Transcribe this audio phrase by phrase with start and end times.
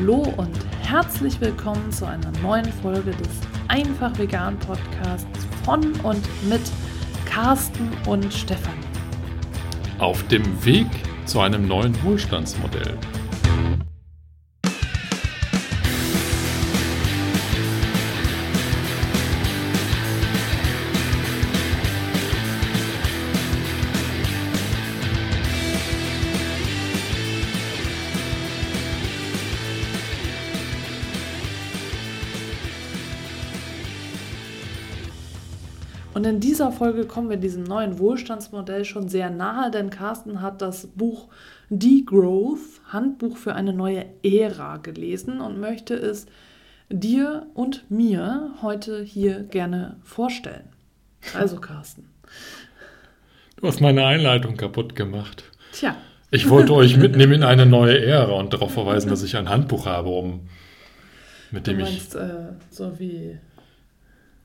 [0.00, 3.28] Hallo und herzlich willkommen zu einer neuen Folge des
[3.68, 6.62] Einfach Vegan Podcasts von und mit
[7.26, 8.72] Carsten und Stefan.
[9.98, 10.86] Auf dem Weg
[11.26, 12.96] zu einem neuen Wohlstandsmodell.
[36.40, 40.86] In dieser Folge kommen wir diesem neuen Wohlstandsmodell schon sehr nahe, denn Carsten hat das
[40.86, 41.28] Buch
[41.68, 46.24] Degrowth, Handbuch für eine neue Ära gelesen und möchte es
[46.88, 50.64] dir und mir heute hier gerne vorstellen.
[51.34, 52.08] Also Carsten.
[53.60, 55.44] Du hast meine Einleitung kaputt gemacht.
[55.72, 55.94] Tja.
[56.30, 59.84] Ich wollte euch mitnehmen in eine neue Ära und darauf verweisen, dass ich ein Handbuch
[59.84, 60.48] habe, um
[61.50, 62.20] mit dem du meinst, ich.
[62.20, 63.38] Äh, so wie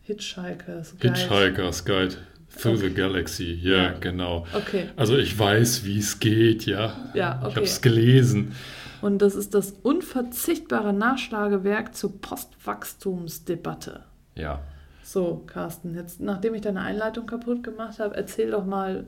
[0.05, 1.13] Hitchhiker's Guide.
[1.13, 2.15] Hitchhiker's Guide
[2.57, 2.87] Through Okay.
[2.89, 3.91] the Galaxy, ja, Ja.
[3.99, 4.45] genau.
[4.53, 4.89] Okay.
[4.95, 7.09] Also ich weiß, wie es geht, ja.
[7.13, 7.55] Ja, Ich okay.
[7.55, 8.53] habe es gelesen.
[9.01, 14.03] Und das ist das unverzichtbare Nachschlagewerk zur Postwachstumsdebatte.
[14.35, 14.61] Ja.
[15.03, 19.05] So, Carsten, jetzt, nachdem ich deine Einleitung kaputt gemacht habe, erzähl doch mal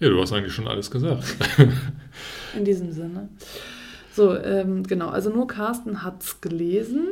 [0.00, 1.24] Ja, du hast eigentlich schon alles gesagt.
[2.56, 3.28] in diesem Sinne.
[4.12, 7.08] So, ähm, genau, also nur Carsten hat es gelesen,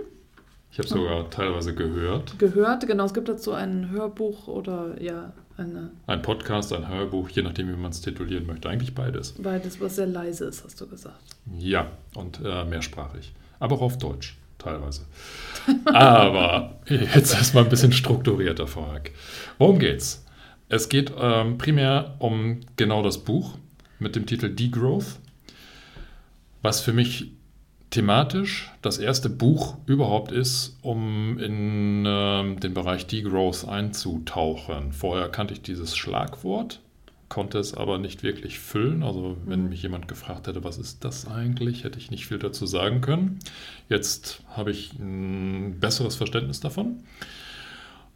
[0.77, 2.39] Ich habe sogar teilweise gehört.
[2.39, 2.87] gehört.
[2.87, 7.69] Genau, es gibt dazu ein Hörbuch oder ja, eine, Ein Podcast, ein Hörbuch, je nachdem,
[7.69, 8.69] wie man es titulieren möchte.
[8.69, 9.33] Eigentlich beides.
[9.39, 11.19] beides, was sehr leise ist, hast du gesagt.
[11.59, 13.33] Ja, und äh, mehrsprachig.
[13.59, 15.07] Aber auch auf Deutsch, teilweise.
[15.87, 19.15] Aber jetzt erstmal ein bisschen strukturierter vorweg.
[19.57, 20.27] Worum geht's?
[20.69, 23.57] Es geht ähm, primär um genau das Buch
[23.99, 25.21] mit dem Titel Degrowth,
[26.61, 27.31] was für mich
[27.91, 34.93] thematisch das erste Buch überhaupt ist, um in ähm, den Bereich Degrowth einzutauchen.
[34.93, 36.81] Vorher kannte ich dieses Schlagwort,
[37.29, 39.03] konnte es aber nicht wirklich füllen.
[39.03, 39.69] Also wenn Mhm.
[39.71, 43.39] mich jemand gefragt hätte, was ist das eigentlich, hätte ich nicht viel dazu sagen können.
[43.89, 47.01] Jetzt habe ich ein besseres Verständnis davon.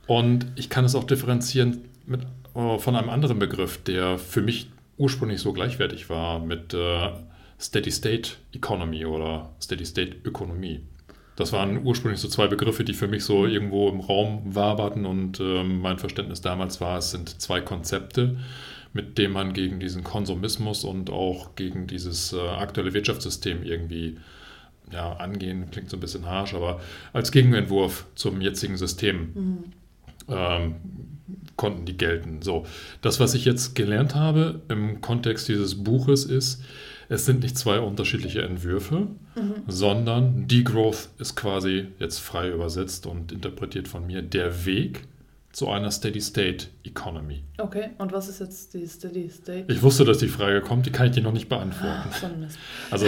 [0.06, 2.22] Und ich kann es auch differenzieren mit,
[2.54, 4.68] äh, von einem anderen Begriff, der für mich
[4.98, 7.10] ursprünglich so gleichwertig war mit äh,
[7.60, 10.80] Steady State Economy oder Steady State Ökonomie.
[11.36, 15.40] Das waren ursprünglich so zwei Begriffe, die für mich so irgendwo im Raum waberten und
[15.40, 18.38] ähm, mein Verständnis damals war, es sind zwei Konzepte,
[18.92, 24.18] mit denen man gegen diesen Konsumismus und auch gegen dieses äh, aktuelle Wirtschaftssystem irgendwie
[24.92, 26.80] ja, angehen, klingt so ein bisschen harsch, aber
[27.12, 29.64] als Gegenentwurf zum jetzigen System
[30.28, 30.74] ähm,
[31.56, 32.42] konnten die gelten.
[32.42, 32.66] So,
[33.00, 36.62] das, was ich jetzt gelernt habe im Kontext dieses Buches ist,
[37.10, 39.08] es sind nicht zwei unterschiedliche Entwürfe,
[39.66, 45.02] sondern Degrowth ist quasi jetzt frei übersetzt und interpretiert von mir der Weg
[45.50, 47.42] zu einer Steady State Economy.
[47.58, 49.64] Okay, und was ist jetzt die Steady State?
[49.66, 52.10] Ich wusste, dass die Frage kommt, die kann ich dir noch nicht beantworten.
[52.12, 52.48] Ah.
[52.92, 53.06] Also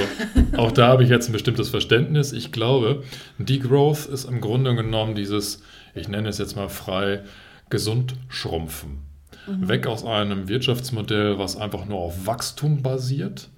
[0.56, 2.32] auch da habe ich jetzt ein bestimmtes Verständnis.
[2.32, 3.04] Ich glaube,
[3.38, 5.62] Degrowth ist im Grunde genommen dieses,
[5.94, 7.22] ich nenne es jetzt mal frei,
[7.70, 8.98] gesund schrumpfen.
[9.46, 13.48] Weg aus einem Wirtschaftsmodell, was einfach nur auf Wachstum basiert,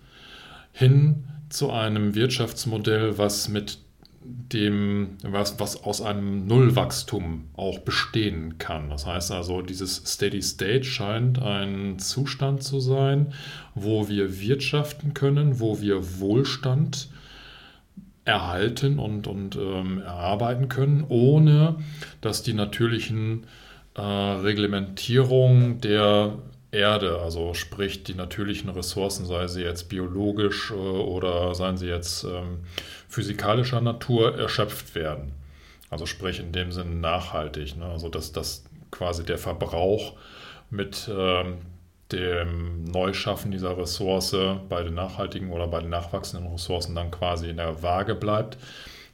[0.74, 3.78] hin zu einem Wirtschaftsmodell, was mit
[4.24, 8.90] dem, was, was aus einem Nullwachstum auch bestehen kann.
[8.90, 13.32] Das heißt also, dieses Steady State scheint ein Zustand zu sein,
[13.74, 17.08] wo wir wirtschaften können, wo wir Wohlstand
[18.24, 21.76] erhalten und, und ähm, erarbeiten können, ohne
[22.20, 23.44] dass die natürlichen
[23.94, 26.38] äh, Reglementierungen der
[26.74, 32.24] Erde, also sprich die natürlichen Ressourcen, sei sie jetzt biologisch äh, oder seien sie jetzt
[32.24, 32.60] ähm,
[33.08, 35.32] physikalischer Natur, erschöpft werden.
[35.90, 37.76] Also sprich in dem Sinne nachhaltig.
[37.76, 37.86] Ne?
[37.86, 40.14] Also dass, dass quasi der Verbrauch
[40.70, 41.58] mit ähm,
[42.12, 44.36] dem Neuschaffen dieser Ressource
[44.68, 48.58] bei den nachhaltigen oder bei den nachwachsenden Ressourcen dann quasi in der Waage bleibt.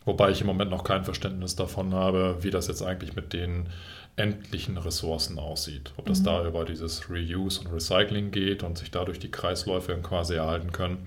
[0.05, 3.69] Wobei ich im Moment noch kein Verständnis davon habe, wie das jetzt eigentlich mit den
[4.17, 5.93] endlichen Ressourcen aussieht.
[5.97, 10.35] Ob das da über dieses Reuse und Recycling geht und sich dadurch die Kreisläufe quasi
[10.35, 11.07] erhalten können.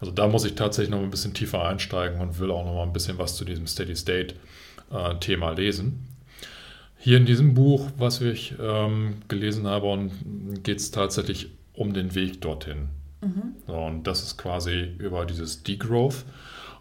[0.00, 2.82] Also da muss ich tatsächlich noch ein bisschen tiefer einsteigen und will auch noch mal
[2.82, 4.34] ein bisschen was zu diesem Steady State
[4.90, 6.06] äh, Thema lesen.
[6.98, 10.10] Hier in diesem Buch, was ich ähm, gelesen habe,
[10.64, 12.88] geht es tatsächlich um den Weg dorthin.
[13.66, 16.24] So, und das ist quasi über dieses Degrowth.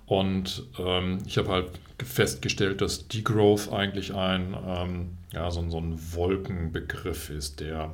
[0.06, 1.72] Und ähm, ich habe halt
[2.04, 7.92] festgestellt, dass Degrowth eigentlich ein, ähm, ja, so, ein- so ein Wolkenbegriff ist, der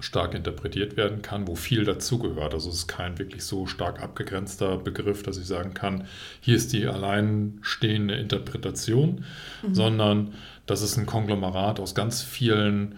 [0.00, 2.54] stark interpretiert werden kann, wo viel dazugehört.
[2.54, 6.06] Also es ist kein wirklich so stark abgegrenzter Begriff, dass ich sagen kann,
[6.40, 9.24] hier ist die alleinstehende Interpretation,
[9.62, 9.74] mhm.
[9.74, 10.34] sondern
[10.66, 12.96] das ist ein Konglomerat aus ganz vielen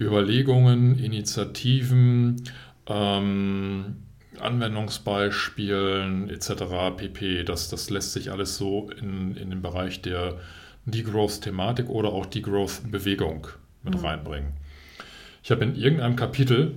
[0.00, 2.42] Überlegungen, Initiativen,
[2.88, 3.96] ähm,
[4.40, 6.96] Anwendungsbeispielen etc.
[6.96, 7.44] pp.
[7.44, 10.40] Das, das lässt sich alles so in, in den Bereich der
[10.86, 13.48] Degrowth-Thematik oder auch Degrowth-Bewegung
[13.82, 14.04] mit mhm.
[14.04, 14.52] reinbringen.
[15.42, 16.74] Ich habe in irgendeinem Kapitel,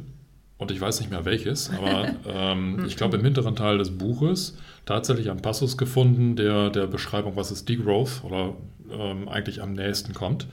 [0.58, 4.58] und ich weiß nicht mehr welches, aber ähm, ich glaube im hinteren Teil des Buches
[4.86, 8.56] tatsächlich einen Passus gefunden, der der Beschreibung, was ist Degrowth oder
[8.92, 10.48] ähm, eigentlich am nächsten kommt.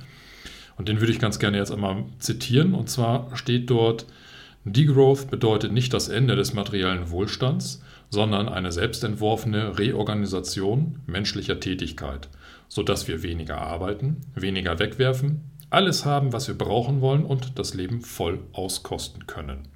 [0.77, 2.75] Und den würde ich ganz gerne jetzt einmal zitieren.
[2.75, 4.07] Und zwar steht dort,
[4.65, 12.29] Degrowth bedeutet nicht das Ende des materiellen Wohlstands, sondern eine selbstentworfene Reorganisation menschlicher Tätigkeit,
[12.73, 18.01] sodass wir weniger arbeiten, weniger wegwerfen, alles haben, was wir brauchen wollen und das Leben
[18.01, 19.69] voll auskosten können.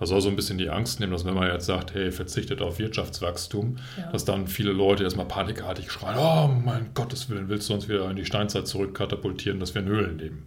[0.00, 2.62] Das soll so ein bisschen die Angst nehmen, dass wenn man jetzt sagt, hey, verzichtet
[2.62, 4.10] auf Wirtschaftswachstum, ja.
[4.10, 8.08] dass dann viele Leute erstmal panikartig schreien, oh mein Gottes Willen, willst du uns wieder
[8.08, 10.46] in die Steinzeit zurückkatapultieren, dass wir in Höhlen leben.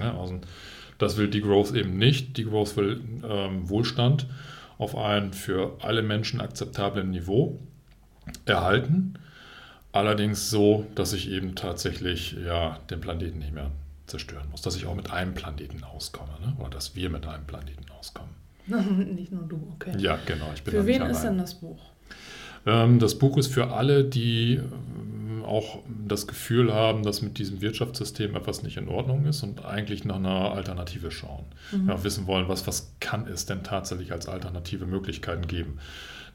[0.00, 0.40] Ja, also
[0.98, 2.36] das will die Growth eben nicht.
[2.38, 4.26] Die Growth will ähm, Wohlstand
[4.78, 7.60] auf ein für alle Menschen akzeptablen Niveau
[8.46, 9.14] erhalten.
[9.98, 13.72] Allerdings so, dass ich eben tatsächlich ja, den Planeten nicht mehr
[14.06, 16.54] zerstören muss, dass ich auch mit einem Planeten auskomme ne?
[16.60, 18.30] oder dass wir mit einem Planeten auskommen.
[19.16, 19.94] nicht nur du, okay.
[19.98, 20.52] Ja, genau.
[20.54, 21.80] Ich bin für wen ist denn das Buch?
[22.64, 27.60] Ähm, das Buch ist für alle, die ähm, auch das Gefühl haben, dass mit diesem
[27.60, 31.44] Wirtschaftssystem etwas nicht in Ordnung ist und eigentlich nach einer Alternative schauen.
[31.72, 31.88] Mhm.
[31.88, 35.80] Ja, wissen wollen, was, was kann es denn tatsächlich als alternative Möglichkeiten geben.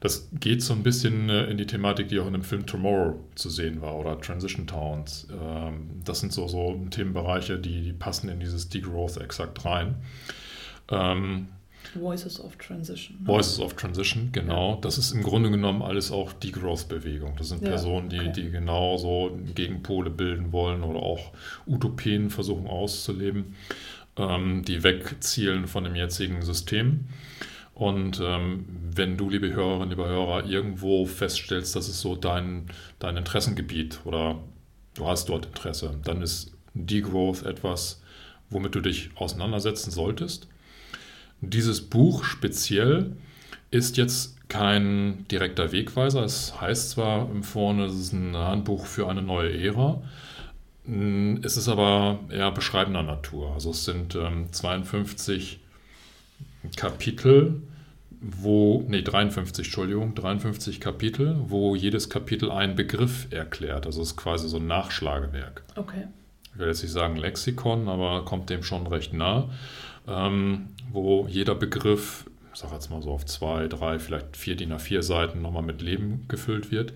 [0.04, 3.18] Das geht so ein bisschen äh, in die Thematik, die auch in dem Film Tomorrow
[3.36, 5.30] zu sehen war oder Transition Towns.
[5.32, 9.96] Ähm, das sind so, so Themenbereiche, die, die passen in dieses Degrowth exakt rein.
[10.92, 11.48] Ähm,
[11.96, 13.16] Voices of Transition.
[13.22, 13.28] Ne?
[13.28, 14.78] Voices of Transition, genau.
[14.82, 17.36] Das ist im Grunde genommen alles auch Degrowth-Bewegung.
[17.38, 18.34] Das sind ja, Personen, die, okay.
[18.36, 21.32] die genau so Gegenpole bilden wollen oder auch
[21.66, 23.56] Utopien versuchen auszuleben,
[24.18, 27.06] ähm, die wegzielen von dem jetzigen System.
[27.74, 28.66] Und ähm,
[28.96, 32.68] wenn du, liebe Hörerinnen, liebe Hörer, irgendwo feststellst, das ist so dein,
[33.00, 34.40] dein Interessengebiet oder
[34.94, 38.02] du hast dort Interesse, dann ist Degrowth etwas,
[38.50, 40.48] womit du dich auseinandersetzen solltest.
[41.42, 43.16] Dieses Buch speziell
[43.72, 46.24] ist jetzt kein direkter Wegweiser.
[46.24, 50.04] Es heißt zwar im Vorne, es ist ein Handbuch für eine neue Ära.
[51.42, 53.54] Es ist aber eher beschreibender Natur.
[53.54, 55.60] Also es sind ähm, 52
[56.76, 57.62] Kapitel,
[58.22, 63.86] wo, nee, 53, Entschuldigung, 53 Kapitel, wo jedes Kapitel einen Begriff erklärt.
[63.86, 65.64] Also es ist quasi so ein Nachschlagewerk.
[65.76, 66.08] Okay.
[66.54, 69.50] Ich will jetzt nicht sagen Lexikon, aber kommt dem schon recht nah,
[70.08, 74.72] ähm, wo jeder Begriff, ich sag jetzt mal so auf zwei, drei, vielleicht vier DIN
[74.72, 76.94] A4 Seiten nochmal mit Leben gefüllt wird.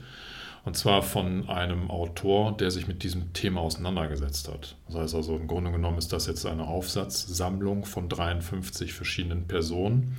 [0.68, 4.75] Und zwar von einem Autor, der sich mit diesem Thema auseinandergesetzt hat.
[4.88, 10.18] Das heißt also, im Grunde genommen ist das jetzt eine Aufsatzsammlung von 53 verschiedenen Personen,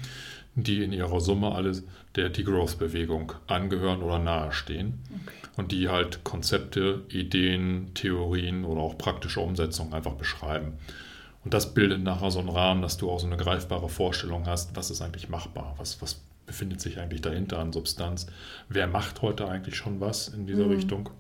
[0.55, 1.83] die in ihrer Summe alle
[2.17, 5.01] der Degrowth-Bewegung angehören oder nahestehen.
[5.11, 5.35] Okay.
[5.59, 10.79] Und die halt Konzepte, Ideen, Theorien oder auch praktische Umsetzungen einfach beschreiben.
[11.45, 14.75] Und das bildet nachher so einen Rahmen, dass du auch so eine greifbare Vorstellung hast,
[14.75, 18.27] was ist eigentlich machbar, was, was befindet sich eigentlich dahinter an Substanz,
[18.69, 20.73] wer macht heute eigentlich schon was in dieser mhm.
[20.73, 21.11] Richtung,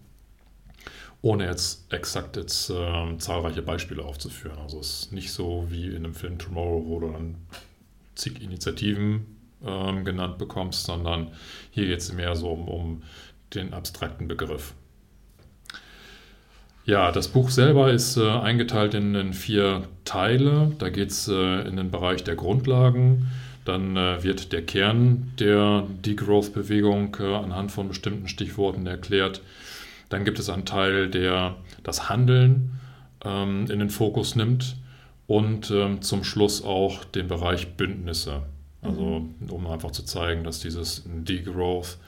[1.23, 4.59] ohne jetzt exakt jetzt äh, zahlreiche Beispiele aufzuführen.
[4.59, 7.37] Also es ist nicht so wie in einem Film Tomorrow, wo du dann
[8.17, 11.29] zig Initiativen ähm, genannt bekommst, sondern
[11.71, 13.02] hier geht es mehr so um, um
[13.55, 14.75] den abstrakten Begriff.
[16.85, 20.73] Ja, das Buch selber ist äh, eingeteilt in, in, vier Teile.
[20.79, 23.26] Da geht es äh, in den Bereich der Grundlagen,
[23.69, 29.43] dann äh, wird der Kern der Degrowth-Bewegung äh, anhand von bestimmten Stichworten erklärt.
[30.09, 32.81] Dann gibt es einen Teil, der das Handeln
[33.25, 34.77] ähm, in den Fokus nimmt
[35.27, 38.43] und ähm, zum Schluss auch den Bereich Bündnisse.
[38.81, 39.51] Also mhm.
[39.51, 41.99] um einfach zu zeigen, dass dieses Degrowth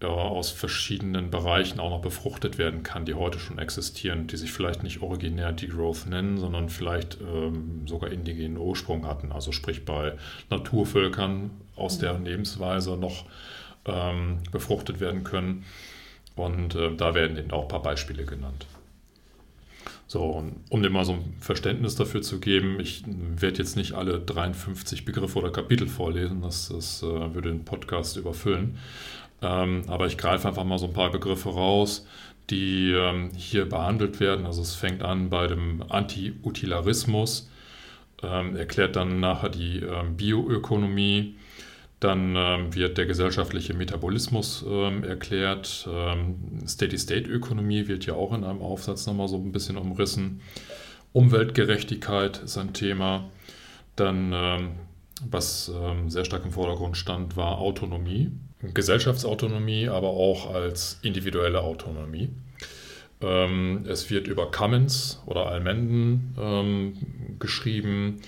[0.00, 4.52] äh, aus verschiedenen Bereichen auch noch befruchtet werden kann, die heute schon existieren, die sich
[4.52, 9.32] vielleicht nicht originär Degrowth nennen, sondern vielleicht ähm, sogar indigenen Ursprung hatten.
[9.32, 10.14] Also sprich bei
[10.50, 12.00] Naturvölkern aus mhm.
[12.00, 13.24] deren Lebensweise noch
[13.86, 15.64] ähm, befruchtet werden können.
[16.36, 18.66] Und äh, da werden eben auch ein paar Beispiele genannt.
[20.06, 24.20] So, um dir mal so ein Verständnis dafür zu geben, ich werde jetzt nicht alle
[24.20, 28.78] 53 Begriffe oder Kapitel vorlesen, das, das äh, würde den Podcast überfüllen.
[29.40, 32.06] Ähm, aber ich greife einfach mal so ein paar Begriffe raus,
[32.50, 34.46] die ähm, hier behandelt werden.
[34.46, 37.50] Also es fängt an bei dem Anti-Utilitarismus,
[38.22, 41.36] ähm, erklärt dann nachher die ähm, Bioökonomie.
[42.00, 45.88] Dann ähm, wird der gesellschaftliche Metabolismus ähm, erklärt.
[46.66, 50.40] Steady-State-Ökonomie wird ja auch in einem Aufsatz nochmal so ein bisschen umrissen.
[51.12, 53.30] Umweltgerechtigkeit ist ein Thema.
[53.96, 54.32] Dann,
[55.22, 55.70] ähm, was
[56.08, 58.30] sehr stark im Vordergrund stand, war Autonomie.
[58.74, 62.30] Gesellschaftsautonomie, aber auch als individuelle Autonomie.
[63.20, 66.94] Ähm, es wird über Cummins oder Almenden ähm,
[67.38, 68.20] geschrieben.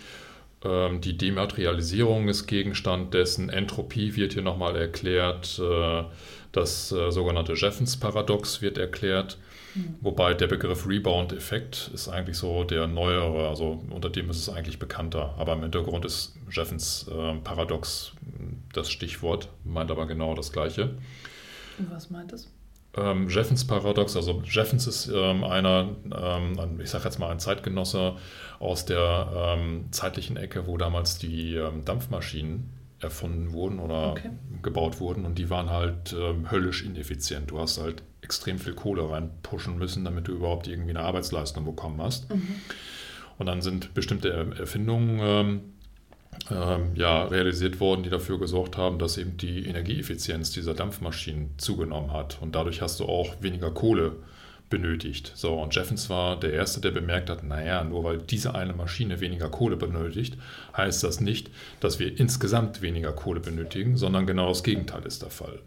[0.65, 3.49] Ähm, die Dematerialisierung ist Gegenstand dessen.
[3.49, 5.61] Entropie wird hier nochmal erklärt.
[5.61, 6.05] Äh,
[6.53, 9.39] das äh, sogenannte Jeffens-Paradox wird erklärt.
[9.75, 9.97] Mhm.
[10.01, 14.79] Wobei der Begriff Rebound-Effekt ist eigentlich so der neuere, also unter dem ist es eigentlich
[14.79, 15.35] bekannter.
[15.39, 18.43] Aber im Hintergrund ist Jeffens-Paradox äh,
[18.73, 20.91] das Stichwort, meint aber genau das Gleiche.
[21.79, 22.49] Und was meint es?
[22.97, 24.17] ähm, Jeffens Paradox.
[24.17, 28.17] Also Jeffens ist ähm, einer, ähm, ich sage jetzt mal ein Zeitgenosse
[28.59, 34.31] aus der ähm, zeitlichen Ecke, wo damals die ähm, Dampfmaschinen erfunden wurden oder okay.
[34.63, 37.51] gebaut wurden und die waren halt ähm, höllisch ineffizient.
[37.51, 42.01] Du hast halt extrem viel Kohle reinpushen müssen, damit du überhaupt irgendwie eine Arbeitsleistung bekommen
[42.03, 42.33] hast.
[42.33, 42.57] Mhm.
[43.39, 45.75] Und dann sind bestimmte Erfindungen
[46.51, 52.13] ähm, ja, realisiert worden, die dafür gesorgt haben, dass eben die Energieeffizienz dieser Dampfmaschinen zugenommen
[52.13, 52.39] hat.
[52.41, 54.17] Und dadurch hast du auch weniger Kohle
[54.71, 55.33] benötigt.
[55.35, 59.21] So, und Jeffens war der Erste, der bemerkt hat, naja, nur weil diese eine Maschine
[59.21, 60.39] weniger Kohle benötigt,
[60.77, 61.51] heißt das nicht,
[61.81, 65.59] dass wir insgesamt weniger Kohle benötigen, sondern genau das Gegenteil ist der Fall.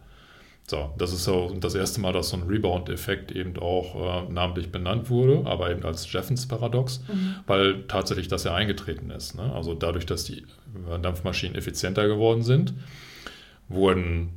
[0.65, 4.71] So, das ist so das erste Mal, dass so ein Rebound-Effekt eben auch äh, namentlich
[4.71, 7.35] benannt wurde, aber eben als Jeffens-Paradox, mhm.
[7.45, 9.35] weil tatsächlich das ja eingetreten ist.
[9.35, 9.51] Ne?
[9.53, 10.45] Also dadurch, dass die
[11.01, 12.73] Dampfmaschinen effizienter geworden sind,
[13.67, 14.29] wurden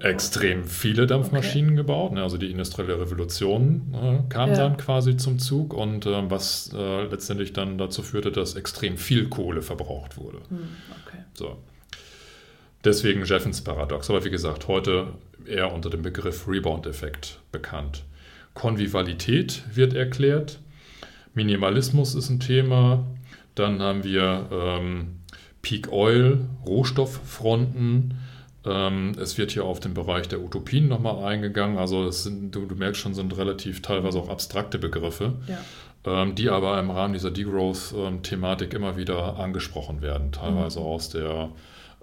[0.00, 1.76] extrem viele Dampfmaschinen okay.
[1.76, 2.12] gebaut.
[2.12, 2.22] Ne?
[2.22, 4.56] Also die industrielle Revolution äh, kam ja.
[4.56, 9.28] dann quasi zum Zug und äh, was äh, letztendlich dann dazu führte, dass extrem viel
[9.28, 10.38] Kohle verbraucht wurde.
[10.50, 10.68] Mhm,
[11.06, 11.18] okay.
[11.34, 11.58] So.
[12.84, 14.10] Deswegen Jeffens Paradox.
[14.10, 15.12] Aber wie gesagt, heute
[15.46, 18.02] eher unter dem Begriff Rebound-Effekt bekannt.
[18.54, 20.58] Konvivalität wird erklärt.
[21.34, 23.06] Minimalismus ist ein Thema.
[23.54, 25.20] Dann haben wir ähm,
[25.62, 28.14] Peak Oil, Rohstofffronten.
[28.64, 31.78] Ähm, es wird hier auf den Bereich der Utopien nochmal eingegangen.
[31.78, 35.58] Also sind, du, du, merkst schon, sind relativ teilweise auch abstrakte Begriffe, ja.
[36.04, 40.32] ähm, die aber im Rahmen dieser Degrowth-Thematik immer wieder angesprochen werden.
[40.32, 40.86] Teilweise mhm.
[40.86, 41.50] aus der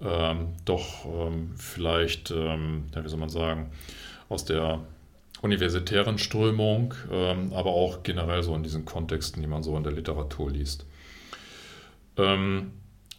[0.02, 3.72] ähm, doch ähm, vielleicht, ähm, ja, wie soll man sagen,
[4.30, 4.80] aus der
[5.42, 9.94] universitären Strömung, ähm, aber auch generell so in diesen Kontexten, die man so in der
[9.94, 10.86] Literatur liest.
[12.18, 12.72] Ähm,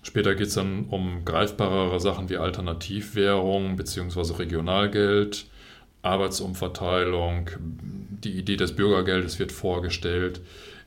[0.03, 4.35] später geht es dann um greifbarere Sachen wie Alternativwährung bzw.
[4.35, 5.47] Regionalgeld,
[6.03, 7.51] Arbeitsumverteilung,
[8.25, 10.41] die Idee des Bürgergeldes wird vorgestellt,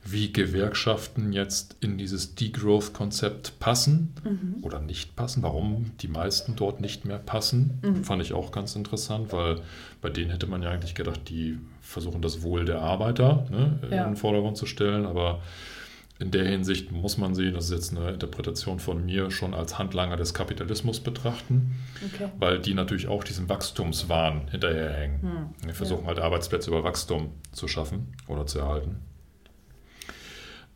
[0.06, 4.62] wie Gewerkschaften jetzt in dieses Degrowth-Konzept passen mhm.
[4.62, 8.04] oder nicht passen, warum die meisten dort nicht mehr passen, mhm.
[8.04, 9.62] fand ich auch ganz interessant, weil
[10.02, 14.04] bei denen hätte man ja eigentlich gedacht, die versuchen das Wohl der Arbeiter ne, ja.
[14.04, 15.40] in den Vordergrund zu stellen, aber
[16.20, 19.78] in der Hinsicht muss man sie, das ist jetzt eine Interpretation von mir, schon als
[19.78, 21.74] Handlanger des Kapitalismus betrachten,
[22.06, 22.28] okay.
[22.38, 25.22] weil die natürlich auch diesem Wachstumswahn hinterherhängen.
[25.22, 25.68] Hm.
[25.68, 26.08] Die versuchen ja.
[26.08, 29.00] halt Arbeitsplätze über Wachstum zu schaffen oder zu erhalten.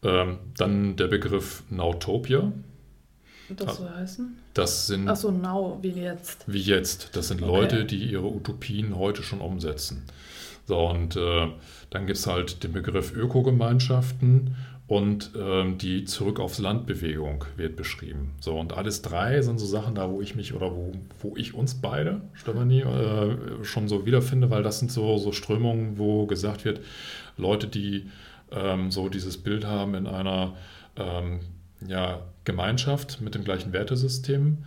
[0.02, 2.52] Ähm, dann der Begriff Nautopia.
[3.50, 4.36] Das soll heißen?
[4.54, 5.08] Das sind.
[5.08, 6.44] Achso, now, wie jetzt.
[6.46, 7.16] Wie jetzt.
[7.16, 7.50] Das sind okay.
[7.50, 10.04] Leute, die ihre Utopien heute schon umsetzen.
[10.66, 11.48] So, und äh,
[11.90, 14.54] dann gibt es halt den Begriff Ökogemeinschaften
[14.88, 18.32] und ähm, die Zurück aufs Land Bewegung wird beschrieben.
[18.40, 21.52] So, und alles drei sind so Sachen da, wo ich mich oder wo, wo ich
[21.52, 26.64] uns beide, Stefanie, äh, schon so wiederfinde, weil das sind so, so Strömungen, wo gesagt
[26.64, 26.80] wird,
[27.36, 28.08] Leute, die
[28.50, 30.54] ähm, so dieses Bild haben in einer
[30.96, 31.40] ähm,
[31.86, 34.64] ja, Gemeinschaft mit dem gleichen Wertesystem,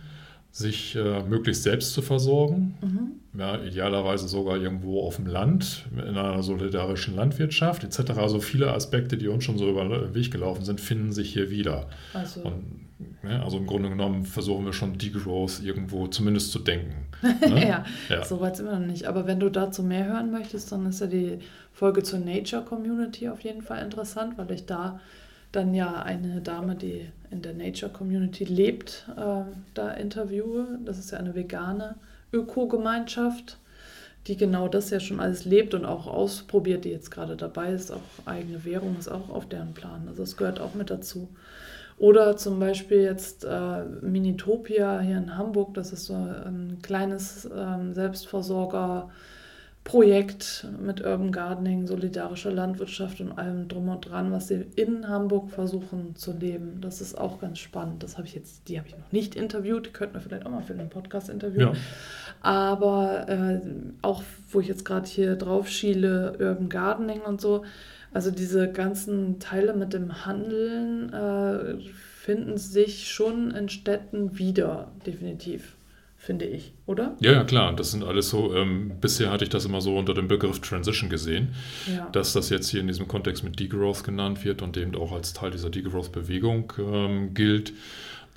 [0.52, 3.40] sich äh, möglichst selbst zu versorgen, mhm.
[3.40, 8.12] ja, idealerweise sogar irgendwo auf dem Land, in einer solidarischen Landwirtschaft etc.
[8.18, 11.48] Also viele Aspekte, die uns schon so über den Weg gelaufen sind, finden sich hier
[11.48, 11.88] wieder.
[12.12, 12.82] Also, Und,
[13.22, 17.06] ja, also im Grunde genommen versuchen wir schon Degrowth irgendwo zumindest zu denken.
[17.22, 17.68] Ne?
[17.68, 19.06] ja, ja, so weit sind wir noch nicht.
[19.06, 21.38] Aber wenn du dazu mehr hören möchtest, dann ist ja die
[21.72, 25.00] Folge zur Nature Community auf jeden Fall interessant, weil ich da
[25.52, 29.42] dann ja eine Dame, die in der Nature Community lebt, äh,
[29.74, 30.78] da interviewe.
[30.84, 31.96] Das ist ja eine vegane
[32.32, 33.58] Ökogemeinschaft,
[34.26, 37.90] die genau das ja schon alles lebt und auch ausprobiert, die jetzt gerade dabei ist.
[37.90, 40.08] Auch eigene Währung ist auch auf deren Plan.
[40.08, 41.28] Also es gehört auch mit dazu.
[41.98, 47.92] Oder zum Beispiel jetzt äh, Minitopia hier in Hamburg, das ist so ein kleines ähm,
[47.92, 49.10] Selbstversorger-
[49.84, 55.50] Projekt mit Urban Gardening, solidarische Landwirtschaft und allem drum und dran, was sie in Hamburg
[55.50, 56.80] versuchen zu leben.
[56.80, 58.02] Das ist auch ganz spannend.
[58.04, 60.50] Das habe ich jetzt, die habe ich noch nicht interviewt, die könnten wir vielleicht auch
[60.50, 61.74] mal für den Podcast interviewen.
[61.74, 61.80] Ja.
[62.42, 63.60] Aber äh,
[64.02, 67.64] auch, wo ich jetzt gerade hier drauf schiele, Urban Gardening und so,
[68.12, 71.78] also diese ganzen Teile mit dem Handeln äh,
[72.14, 75.76] finden sich schon in Städten wieder, definitiv
[76.22, 77.16] finde ich, oder?
[77.18, 77.74] Ja, ja, klar.
[77.74, 81.10] Das sind alles so, ähm, bisher hatte ich das immer so unter dem Begriff Transition
[81.10, 81.52] gesehen,
[81.92, 82.08] ja.
[82.10, 85.32] dass das jetzt hier in diesem Kontext mit Degrowth genannt wird und eben auch als
[85.32, 87.72] Teil dieser Degrowth-Bewegung ähm, gilt,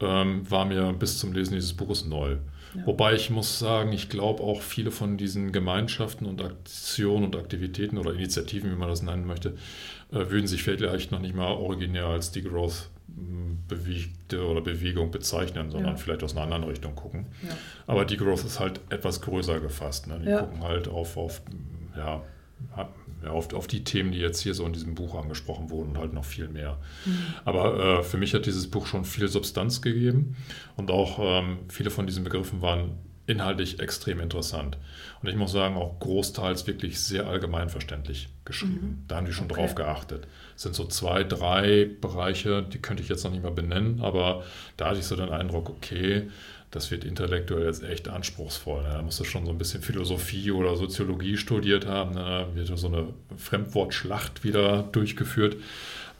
[0.01, 2.37] ähm, war mir bis zum Lesen dieses Buches neu.
[2.75, 2.87] Ja.
[2.87, 7.99] Wobei ich muss sagen, ich glaube auch viele von diesen Gemeinschaften und Aktionen und Aktivitäten
[7.99, 9.49] oder Initiativen, wie man das nennen möchte,
[10.11, 12.89] äh, würden sich vielleicht noch nicht mal originär als Degrowth
[13.67, 15.97] bewegte oder Bewegung bezeichnen, sondern ja.
[15.97, 17.27] vielleicht aus einer anderen Richtung gucken.
[17.43, 17.49] Ja.
[17.87, 20.07] Aber Degrowth ist halt etwas größer gefasst.
[20.07, 20.19] Ne?
[20.19, 20.39] Die ja.
[20.39, 21.41] gucken halt auf, auf,
[21.95, 22.21] ja,
[23.25, 26.13] auf, auf die Themen, die jetzt hier so in diesem Buch angesprochen wurden und halt
[26.13, 26.77] noch viel mehr.
[27.05, 27.17] Mhm.
[27.45, 30.35] Aber äh, für mich hat dieses Buch schon viel Substanz gegeben
[30.75, 32.91] und auch ähm, viele von diesen Begriffen waren
[33.27, 34.77] inhaltlich extrem interessant.
[35.21, 38.99] Und ich muss sagen, auch großteils wirklich sehr allgemeinverständlich geschrieben.
[39.01, 39.07] Mhm.
[39.07, 39.55] Da haben die schon okay.
[39.55, 40.27] drauf geachtet.
[40.55, 44.43] Es sind so zwei, drei Bereiche, die könnte ich jetzt noch nicht mal benennen, aber
[44.77, 46.29] da hatte ich so den Eindruck, okay,
[46.75, 48.83] das wird intellektuell jetzt echt anspruchsvoll.
[48.83, 48.89] Ne?
[48.89, 52.15] Da musst du schon so ein bisschen Philosophie oder Soziologie studiert haben.
[52.15, 52.19] Ne?
[52.19, 55.55] Da wird so eine Fremdwortschlacht wieder durchgeführt.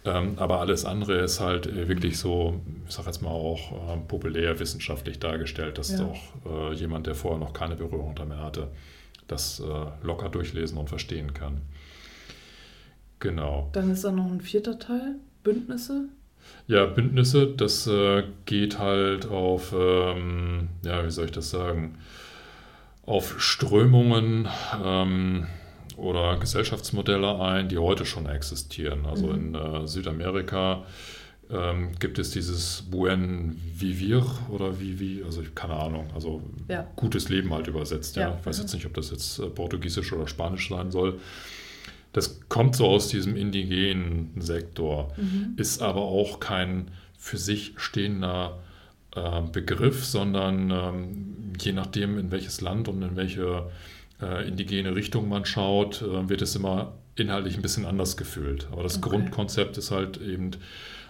[0.06, 3.98] Ähm, aber alles andere ist halt äh, wirklich so, ich sag jetzt mal auch äh,
[4.08, 6.06] populär wissenschaftlich dargestellt, dass ja.
[6.06, 8.68] auch äh, jemand, der vorher noch keine Berührung damit hatte,
[9.28, 11.62] das äh, locker durchlesen und verstehen kann.
[13.20, 13.70] Genau.
[13.74, 16.10] Dann ist da noch ein vierter Teil, Bündnisse.
[16.68, 21.98] Ja, Bündnisse, das äh, geht halt auf, ähm, ja, wie soll ich das sagen,
[23.06, 24.48] auf Strömungen,
[24.84, 25.48] ähm,
[25.98, 29.06] oder Gesellschaftsmodelle ein, die heute schon existieren.
[29.06, 29.34] Also mhm.
[29.34, 30.84] in äh, Südamerika
[31.50, 36.88] ähm, gibt es dieses Buen Vivir oder Vivi, also keine Ahnung, also ja.
[36.96, 38.16] gutes Leben halt übersetzt.
[38.16, 38.30] Ja.
[38.30, 38.38] ja.
[38.40, 41.20] Ich weiß jetzt nicht, ob das jetzt äh, Portugiesisch oder Spanisch sein soll.
[42.14, 45.54] Das kommt so aus diesem indigenen Sektor, mhm.
[45.58, 48.60] ist aber auch kein für sich stehender
[49.16, 53.70] äh, Begriff, sondern ähm, je nachdem, in welches Land und in welche
[54.22, 58.68] äh, indigene Richtung man schaut, äh, wird es immer inhaltlich ein bisschen anders gefühlt.
[58.72, 59.10] Aber das okay.
[59.10, 60.52] Grundkonzept ist halt eben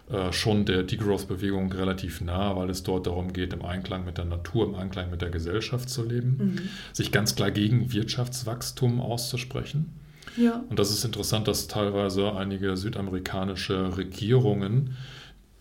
[0.09, 4.25] äh, schon der Degrowth-Bewegung relativ nah, weil es dort darum geht, im Einklang mit der
[4.25, 6.69] Natur, im Einklang mit der Gesellschaft zu leben, mhm.
[6.93, 9.93] sich ganz klar gegen Wirtschaftswachstum auszusprechen.
[10.37, 10.63] Ja.
[10.69, 14.95] Und das ist interessant, dass teilweise einige südamerikanische Regierungen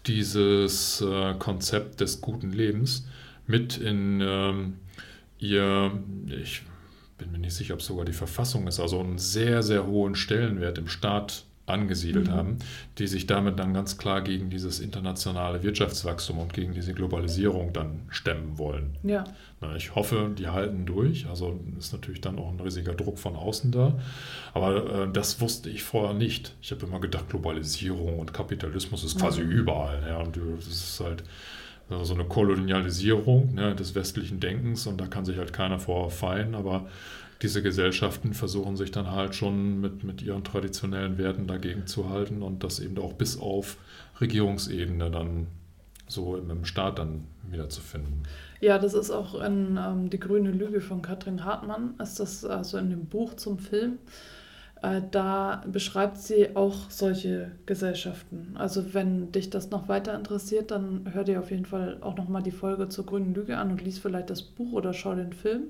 [0.07, 3.07] dieses äh, Konzept des guten Lebens
[3.47, 4.75] mit in ähm,
[5.39, 5.93] ihr,
[6.27, 6.63] ich
[7.25, 10.15] bin mir nicht sicher, ob es sogar die Verfassung ist, also einen sehr, sehr hohen
[10.15, 12.33] Stellenwert im Staat angesiedelt mhm.
[12.33, 12.59] haben,
[12.99, 18.03] die sich damit dann ganz klar gegen dieses internationale Wirtschaftswachstum und gegen diese Globalisierung dann
[18.11, 18.99] stemmen wollen.
[19.03, 19.25] Ja.
[19.63, 21.27] Na, ich hoffe, die halten durch.
[21.27, 23.99] Also ist natürlich dann auch ein riesiger Druck von außen da.
[24.53, 26.55] Aber äh, das wusste ich vorher nicht.
[26.61, 29.51] Ich habe immer gedacht, Globalisierung und Kapitalismus ist quasi mhm.
[29.51, 30.03] überall.
[30.07, 31.25] Ja, und das ist halt
[31.88, 36.55] so eine Kolonialisierung ne, des westlichen Denkens und da kann sich halt keiner vor feien,
[36.55, 36.87] aber
[37.42, 42.42] diese Gesellschaften versuchen sich dann halt schon mit, mit ihren traditionellen Werten dagegen zu halten
[42.42, 43.77] und das eben auch bis auf
[44.20, 45.49] Regierungsebene dann
[46.07, 48.23] so im Staat dann wiederzufinden.
[48.61, 52.79] Ja, das ist auch in ähm, Die grüne Lüge von Katrin Hartmann, ist das also
[52.79, 53.99] in dem Buch zum Film.
[54.85, 58.55] Äh, da beschreibt sie auch solche Gesellschaften.
[58.55, 62.42] Also wenn dich das noch weiter interessiert, dann hör dir auf jeden Fall auch nochmal
[62.42, 65.68] die Folge zur grünen Lüge an und lies vielleicht das Buch oder schau den Film,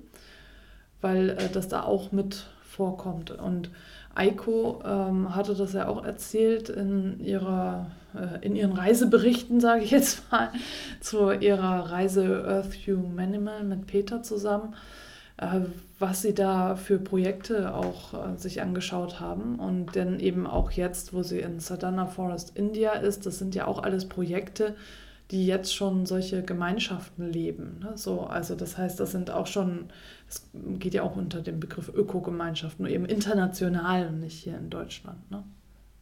[1.00, 3.30] weil äh, das da auch mit vorkommt.
[3.30, 3.70] Und
[4.16, 9.92] Eiko ähm, hatte das ja auch erzählt in, ihrer, äh, in ihren Reiseberichten, sage ich
[9.92, 10.50] jetzt mal,
[11.00, 14.74] zu ihrer Reise Earth Humanimal mit Peter zusammen
[15.36, 19.58] was sie da für Projekte auch äh, sich angeschaut haben.
[19.58, 23.66] Und dann eben auch jetzt, wo sie in Sadhana Forest India ist, das sind ja
[23.66, 24.76] auch alles Projekte,
[25.30, 27.80] die jetzt schon solche Gemeinschaften leben.
[27.80, 27.92] Ne?
[27.96, 29.86] So, also das heißt, das sind auch schon,
[30.28, 34.70] es geht ja auch unter dem Begriff Ökogemeinschaft, nur eben international und nicht hier in
[34.70, 35.30] Deutschland.
[35.30, 35.42] Ne?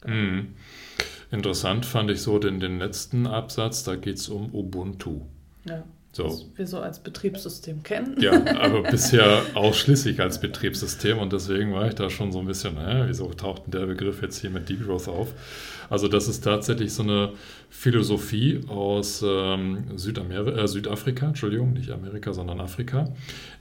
[0.01, 0.15] Genau.
[0.15, 0.47] Mm.
[1.31, 5.21] Interessant fand ich so den, den letzten Absatz, da geht es um Ubuntu.
[5.65, 5.83] Ja.
[6.15, 6.25] So.
[6.25, 8.21] Was wir so als Betriebssystem kennen.
[8.21, 12.77] Ja, aber bisher ausschließlich als Betriebssystem und deswegen war ich da schon so ein bisschen,
[12.77, 15.33] hä, wieso taucht denn der Begriff jetzt hier mit Degrowth auf?
[15.89, 17.33] Also das ist tatsächlich so eine
[17.69, 23.09] Philosophie aus ähm, Südamer äh, Südafrika, Entschuldigung, nicht Amerika, sondern Afrika,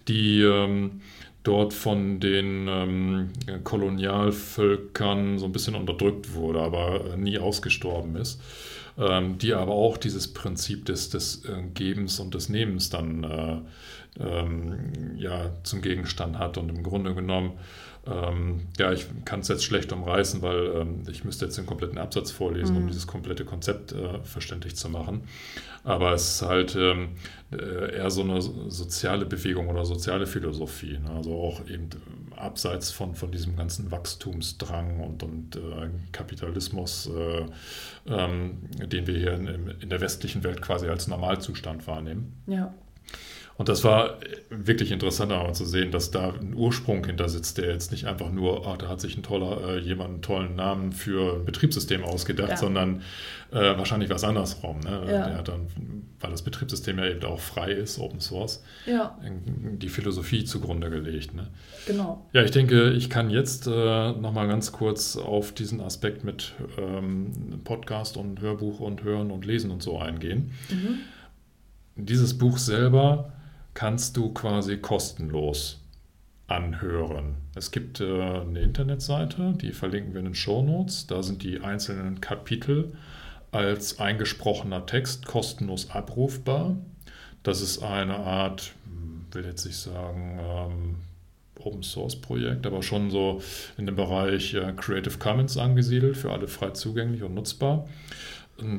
[0.07, 1.01] die ähm,
[1.45, 3.31] dort von den ähm,
[3.65, 8.41] Kolonialvölkern so ein bisschen unterdrückt wurde, aber nie ausgestorben ist,
[8.99, 13.61] ähm, die aber auch dieses Prinzip des, des äh, Gebens und des Nehmens dann äh,
[14.21, 16.59] ähm, ja, zum Gegenstand hat.
[16.59, 17.53] Und im Grunde genommen
[18.05, 21.99] ähm, ja, ich kann es jetzt schlecht umreißen, weil ähm, ich müsste jetzt den kompletten
[21.99, 22.83] Absatz vorlesen, mhm.
[22.83, 25.23] um dieses komplette Konzept äh, verständlich zu machen.
[25.85, 27.11] Aber es ist halt ähm,
[27.53, 30.99] äh, eher so eine soziale Bewegung oder soziale Philosophie.
[30.99, 31.11] Ne?
[31.11, 31.91] Also auch eben
[32.37, 37.47] abseits von, von diesem ganzen Wachstumsdrang und, und äh, Kapitalismus, äh,
[38.07, 42.43] ähm, den wir hier in, in der westlichen Welt quasi als Normalzustand wahrnehmen.
[42.47, 42.75] Ja.
[43.59, 44.19] Und das war
[44.51, 48.31] wirklich interessant, aber zu sehen, dass da ein Ursprung hinter sitzt, der jetzt nicht einfach
[48.33, 52.03] nur, ah, da hat sich ein toller, äh, jemand einen tollen Namen für ein Betriebssystem
[52.03, 52.57] ausgedacht, ja.
[52.57, 53.03] sondern
[53.53, 54.81] äh, wahrscheinlich was andersrum.
[54.81, 55.03] Ne?
[55.07, 55.27] Ja.
[55.27, 55.69] Der hat dann,
[56.19, 59.19] weil das Betriebssystem ja eben auch frei ist, Open Source, ja.
[59.23, 61.35] die Philosophie zugrunde gelegt.
[61.35, 61.49] Ne?
[61.87, 62.27] Genau.
[62.33, 67.61] Ja, ich denke, ich kann jetzt äh, nochmal ganz kurz auf diesen Aspekt mit ähm,
[67.65, 70.53] Podcast und Hörbuch und Hören und Lesen und so eingehen.
[70.71, 70.99] Mhm.
[71.97, 73.33] Dieses Buch selber
[73.75, 75.81] kannst du quasi kostenlos
[76.47, 77.37] anhören.
[77.55, 81.07] Es gibt äh, eine Internetseite, die verlinken wir in den Show Notes.
[81.07, 82.93] Da sind die einzelnen Kapitel
[83.51, 86.77] als eingesprochener Text kostenlos abrufbar.
[87.43, 88.73] Das ist eine Art,
[89.33, 90.97] will jetzt nicht sagen, ähm,
[91.59, 93.41] Open Source Projekt, aber schon so
[93.77, 97.89] in dem Bereich äh, Creative Commons angesiedelt, für alle frei zugänglich und nutzbar.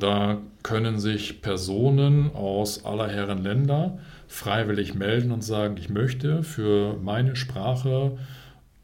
[0.00, 6.96] Da können sich Personen aus aller Herren Länder freiwillig melden und sagen, ich möchte für
[7.02, 8.18] meine Sprache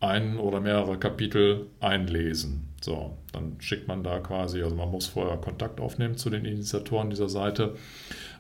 [0.01, 2.69] ein oder mehrere Kapitel einlesen.
[2.81, 7.11] So, dann schickt man da quasi, also man muss vorher Kontakt aufnehmen zu den Initiatoren
[7.11, 7.77] dieser Seite.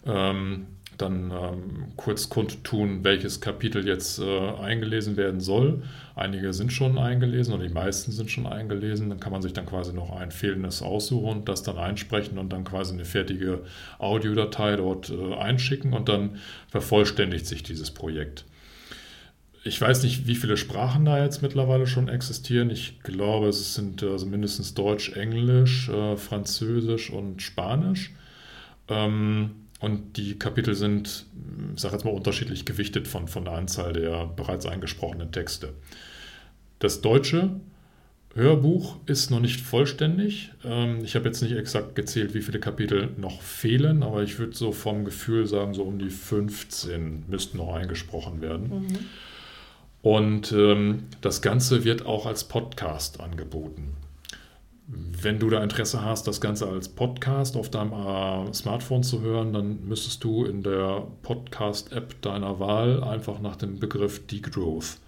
[0.06, 0.66] Ähm,
[1.00, 5.82] dann ähm, kurz kundtun, welches Kapitel jetzt äh, eingelesen werden soll.
[6.14, 9.08] Einige sind schon eingelesen und die meisten sind schon eingelesen.
[9.08, 12.52] Dann kann man sich dann quasi noch ein fehlendes aussuchen und das dann einsprechen und
[12.52, 13.62] dann quasi eine fertige
[13.98, 16.36] Audiodatei dort äh, einschicken und dann
[16.68, 18.44] vervollständigt sich dieses Projekt.
[19.62, 22.70] Ich weiß nicht, wie viele Sprachen da jetzt mittlerweile schon existieren.
[22.70, 28.14] Ich glaube, es sind also mindestens Deutsch, Englisch, äh, Französisch und Spanisch.
[28.88, 31.26] Ähm, und die Kapitel sind,
[31.74, 35.72] ich sage jetzt mal, unterschiedlich gewichtet von, von der Anzahl der bereits eingesprochenen Texte.
[36.78, 37.50] Das deutsche
[38.34, 40.52] Hörbuch ist noch nicht vollständig.
[40.64, 44.54] Ähm, ich habe jetzt nicht exakt gezählt, wie viele Kapitel noch fehlen, aber ich würde
[44.54, 48.68] so vom Gefühl sagen, so um die 15 müssten noch eingesprochen werden.
[48.68, 48.98] Mhm.
[50.02, 53.96] Und ähm, das Ganze wird auch als Podcast angeboten.
[54.92, 59.52] Wenn du da Interesse hast, das Ganze als Podcast auf deinem äh, Smartphone zu hören,
[59.52, 64.98] dann müsstest du in der Podcast-App deiner Wahl einfach nach dem Begriff Degrowth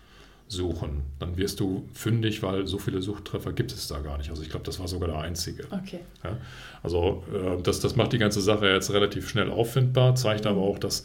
[0.47, 1.03] suchen.
[1.19, 4.31] Dann wirst du fündig, weil so viele Suchtreffer gibt es da gar nicht.
[4.31, 5.65] Also ich glaube, das war sogar der einzige.
[5.65, 6.01] Okay.
[6.23, 6.37] Ja?
[6.83, 10.79] Also äh, das, das macht die ganze Sache jetzt relativ schnell auffindbar, zeigt aber auch,
[10.79, 11.05] dass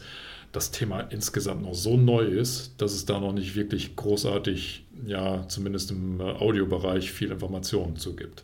[0.51, 5.47] das Thema insgesamt noch so neu ist, dass es da noch nicht wirklich großartig, ja,
[5.47, 8.43] zumindest im äh, Audiobereich viel Informationen zu gibt.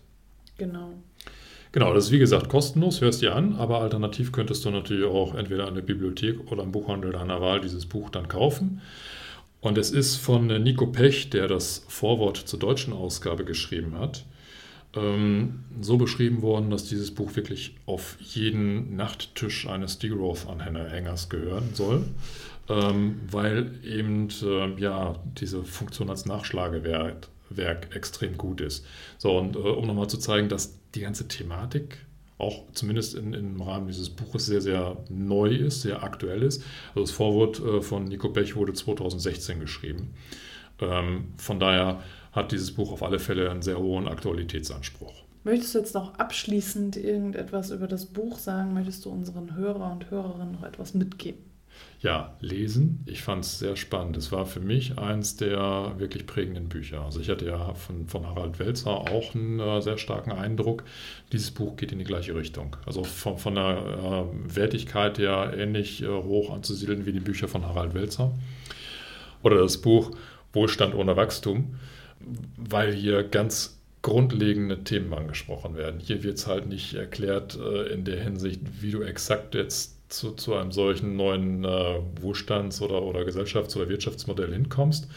[0.63, 0.93] Genau.
[1.73, 5.35] Genau, das ist wie gesagt kostenlos, hörst dir an, aber alternativ könntest du natürlich auch
[5.35, 8.79] entweder der Bibliothek oder im Buchhandel deiner Wahl dieses Buch dann kaufen.
[9.59, 14.23] Und es ist von Nico Pech, der das Vorwort zur deutschen Ausgabe geschrieben hat,
[14.95, 22.05] ähm, so beschrieben worden, dass dieses Buch wirklich auf jeden Nachttisch eines Degrowth-Anhängers gehören soll,
[22.69, 28.85] ähm, weil eben äh, ja, diese Funktion als Nachschlagewerk Werk extrem gut ist.
[29.17, 31.97] So, und äh, um nochmal zu zeigen, dass die ganze Thematik
[32.37, 36.63] auch zumindest in, im Rahmen dieses Buches sehr, sehr neu ist, sehr aktuell ist.
[36.89, 40.13] Also das Vorwort äh, von Nico Bech wurde 2016 geschrieben.
[40.79, 45.13] Ähm, von daher hat dieses Buch auf alle Fälle einen sehr hohen Aktualitätsanspruch.
[45.43, 48.73] Möchtest du jetzt noch abschließend irgendetwas über das Buch sagen?
[48.73, 51.52] Möchtest du unseren Hörer und Hörerinnen noch etwas mitgeben?
[52.01, 53.01] Ja, lesen.
[53.05, 54.17] Ich fand es sehr spannend.
[54.17, 57.01] Es war für mich eins der wirklich prägenden Bücher.
[57.01, 60.83] Also ich hatte ja von, von Harald Welzer auch einen äh, sehr starken Eindruck.
[61.31, 62.75] Dieses Buch geht in die gleiche Richtung.
[62.85, 67.65] Also von, von der äh, Wertigkeit her ähnlich äh, hoch anzusiedeln wie die Bücher von
[67.65, 68.33] Harald Welzer.
[69.41, 70.11] Oder das Buch
[70.51, 71.75] Wohlstand ohne Wachstum,
[72.57, 75.99] weil hier ganz grundlegende Themen angesprochen werden.
[75.99, 80.31] Hier wird es halt nicht erklärt äh, in der Hinsicht, wie du exakt jetzt zu,
[80.31, 85.09] zu einem solchen neuen äh, Wohlstands- oder, oder Gesellschafts- oder Wirtschaftsmodell hinkommst.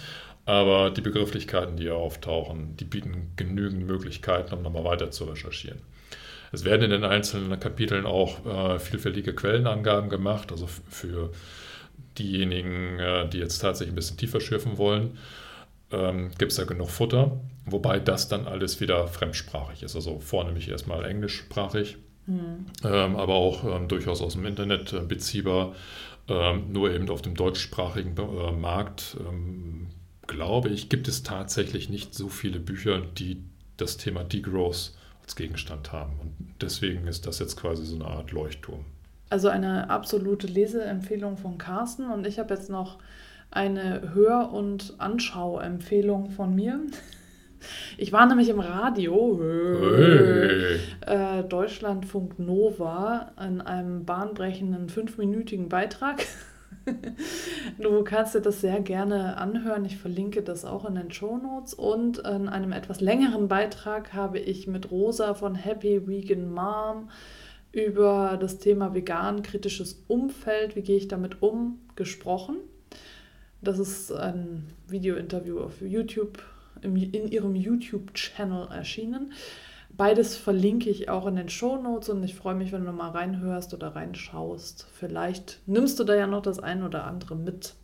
[0.44, 5.80] Aber die Begrifflichkeiten, die hier auftauchen, die bieten genügend Möglichkeiten, um nochmal weiter zu recherchieren.
[6.52, 11.32] Es werden in den einzelnen Kapiteln auch äh, vielfältige Quellenangaben gemacht, also für
[12.18, 15.18] diejenigen, äh, die jetzt tatsächlich ein bisschen tiefer schürfen wollen.
[15.92, 17.40] ähm, gibt es da genug Futter.
[17.64, 19.96] Wobei das dann alles wieder fremdsprachig ist.
[19.96, 22.66] Also vornehmlich erstmal englischsprachig, mhm.
[22.84, 25.74] ähm, aber auch ähm, durchaus aus dem Internet äh, beziehbar.
[26.28, 29.86] Ähm, nur eben auf dem deutschsprachigen äh, Markt, ähm,
[30.26, 33.42] glaube ich, gibt es tatsächlich nicht so viele Bücher, die
[33.76, 36.18] das Thema Degrowth als Gegenstand haben.
[36.20, 38.84] Und deswegen ist das jetzt quasi so eine Art Leuchtturm.
[39.28, 42.98] Also eine absolute Leseempfehlung von Carsten und ich habe jetzt noch
[43.50, 46.80] eine Hör- und Anschauempfehlung von mir.
[47.96, 50.78] Ich war nämlich im Radio, hey.
[51.00, 56.24] äh, Deutschlandfunk Nova, in einem bahnbrechenden fünfminütigen Beitrag.
[57.78, 59.84] du kannst dir das sehr gerne anhören.
[59.84, 61.74] Ich verlinke das auch in den Show Notes.
[61.74, 67.10] Und in einem etwas längeren Beitrag habe ich mit Rosa von Happy Vegan Mom
[67.72, 72.56] über das Thema vegan kritisches Umfeld, wie gehe ich damit um, gesprochen.
[73.60, 76.38] Das ist ein Video-Interview auf YouTube
[76.86, 79.32] im, in ihrem YouTube-Channel erschienen.
[79.90, 83.10] Beides verlinke ich auch in den Show Notes und ich freue mich, wenn du mal
[83.10, 84.86] reinhörst oder reinschaust.
[84.92, 87.74] Vielleicht nimmst du da ja noch das ein oder andere mit.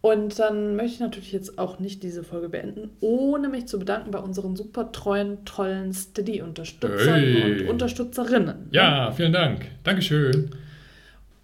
[0.00, 4.12] Und dann möchte ich natürlich jetzt auch nicht diese Folge beenden, ohne mich zu bedanken
[4.12, 7.62] bei unseren super treuen, tollen Steady-Unterstützern hey.
[7.62, 8.68] und Unterstützerinnen.
[8.70, 9.66] Ja, vielen Dank.
[9.82, 10.50] Dankeschön.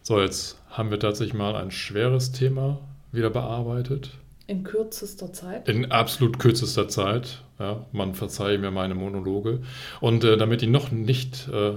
[0.03, 2.81] So, jetzt haben wir tatsächlich mal ein schweres Thema
[3.11, 4.11] wieder bearbeitet.
[4.47, 5.69] In kürzester Zeit?
[5.69, 7.43] In absolut kürzester Zeit.
[7.59, 9.63] Ja, man verzeihe mir meine Monologe.
[10.01, 11.75] Und äh, damit die noch nicht äh,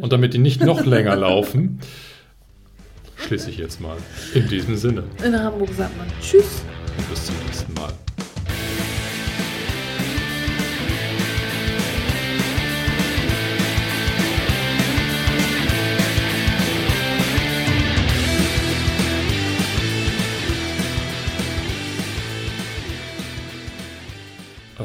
[0.00, 1.80] und damit die nicht noch länger laufen,
[3.16, 3.96] schließe ich jetzt mal.
[4.34, 5.04] In diesem Sinne.
[5.24, 6.62] In Hamburg sagt man Tschüss.
[6.96, 7.92] Und bis zum nächsten Mal.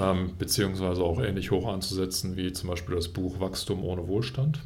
[0.10, 4.60] Ähm, beziehungsweise auch ähnlich hoch anzusetzen wie zum Beispiel das Buch Wachstum ohne Wohlstand.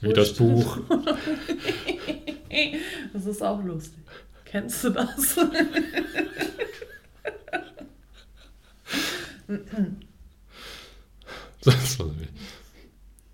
[0.00, 0.16] Wie Wohlstand.
[0.16, 0.78] das Buch.
[3.12, 4.02] das ist auch lustig.
[4.44, 5.36] Kennst du das?
[11.64, 12.06] das war